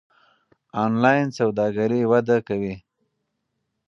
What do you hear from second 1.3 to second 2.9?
سوداګري وده کوي.